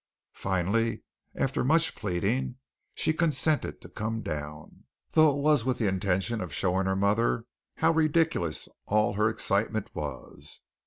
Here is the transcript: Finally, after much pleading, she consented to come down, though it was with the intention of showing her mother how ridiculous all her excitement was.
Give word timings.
Finally, 0.33 1.03
after 1.35 1.63
much 1.63 1.93
pleading, 1.95 2.55
she 2.95 3.13
consented 3.13 3.79
to 3.79 3.87
come 3.87 4.23
down, 4.23 4.85
though 5.11 5.29
it 5.29 5.39
was 5.43 5.63
with 5.63 5.77
the 5.77 5.87
intention 5.87 6.41
of 6.41 6.51
showing 6.51 6.87
her 6.87 6.95
mother 6.95 7.45
how 7.75 7.91
ridiculous 7.91 8.67
all 8.87 9.13
her 9.13 9.29
excitement 9.29 9.91
was. 9.93 10.61